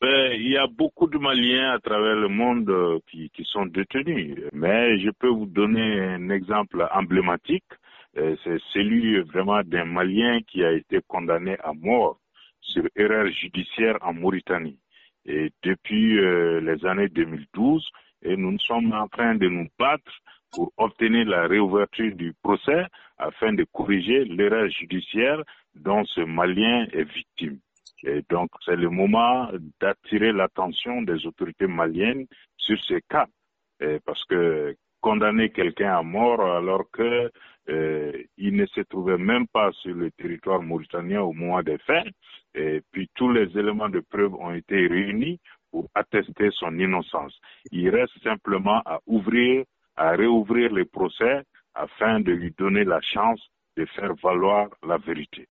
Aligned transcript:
ben, 0.00 0.32
Il 0.32 0.48
y 0.48 0.56
a 0.56 0.66
beaucoup 0.66 1.06
de 1.08 1.18
Maliens 1.18 1.72
à 1.72 1.78
travers 1.78 2.16
le 2.16 2.28
monde 2.28 2.68
euh, 2.70 2.98
qui, 3.10 3.30
qui 3.30 3.44
sont 3.44 3.66
détenus. 3.66 4.36
Mais 4.52 4.98
je 5.00 5.10
peux 5.10 5.28
vous 5.28 5.46
donner 5.46 6.00
un 6.00 6.30
exemple 6.30 6.86
emblématique. 6.92 7.64
Euh, 8.16 8.36
c'est 8.44 8.58
celui 8.72 9.20
vraiment 9.20 9.62
d'un 9.62 9.84
Malien 9.84 10.40
qui 10.46 10.64
a 10.64 10.72
été 10.72 11.00
condamné 11.06 11.56
à 11.62 11.72
mort 11.72 12.18
sur 12.60 12.84
erreur 12.96 13.26
judiciaire 13.28 13.98
en 14.00 14.12
Mauritanie. 14.14 14.78
Et 15.26 15.50
depuis 15.62 16.18
euh, 16.18 16.60
les 16.60 16.84
années 16.86 17.08
2012, 17.08 17.86
et 18.22 18.36
nous 18.36 18.58
sommes 18.60 18.92
en 18.92 19.08
train 19.08 19.34
de 19.34 19.48
nous 19.48 19.68
battre 19.78 20.10
pour 20.52 20.72
obtenir 20.76 21.26
la 21.26 21.46
réouverture 21.46 22.14
du 22.16 22.34
procès 22.42 22.86
afin 23.18 23.52
de 23.52 23.64
corriger 23.64 24.24
l'erreur 24.24 24.68
judiciaire 24.70 25.42
dont 25.74 26.04
ce 26.04 26.22
Malien 26.22 26.86
est 26.92 27.04
victime. 27.04 27.58
Et 28.04 28.22
donc, 28.28 28.50
c'est 28.64 28.76
le 28.76 28.90
moment 28.90 29.50
d'attirer 29.80 30.32
l'attention 30.32 31.02
des 31.02 31.26
autorités 31.26 31.66
maliennes 31.66 32.26
sur 32.56 32.78
ces 32.84 33.02
cas. 33.08 33.26
parce 34.04 34.24
que 34.24 34.74
condamner 35.00 35.50
quelqu'un 35.50 35.96
à 35.96 36.02
mort 36.02 36.40
alors 36.40 36.84
que 36.90 37.30
euh, 37.68 38.12
ne 38.38 38.66
se 38.66 38.80
trouvait 38.82 39.18
même 39.18 39.46
pas 39.46 39.70
sur 39.72 39.94
le 39.94 40.10
territoire 40.12 40.62
mauritanien 40.62 41.20
au 41.20 41.32
moment 41.32 41.62
des 41.62 41.78
faits, 41.78 42.06
et 42.54 42.82
puis 42.90 43.08
tous 43.14 43.30
les 43.30 43.46
éléments 43.58 43.88
de 43.88 44.00
preuve 44.00 44.34
ont 44.34 44.52
été 44.52 44.86
réunis 44.86 45.38
pour 45.70 45.88
attester 45.94 46.48
son 46.52 46.78
innocence. 46.78 47.38
Il 47.70 47.90
reste 47.90 48.18
simplement 48.22 48.80
à 48.86 49.00
ouvrir, 49.06 49.64
à 49.96 50.10
réouvrir 50.12 50.72
les 50.72 50.86
procès 50.86 51.42
afin 51.74 52.20
de 52.20 52.32
lui 52.32 52.52
donner 52.56 52.84
la 52.84 53.00
chance 53.02 53.40
de 53.76 53.84
faire 53.84 54.14
valoir 54.22 54.68
la 54.86 54.96
vérité. 54.96 55.46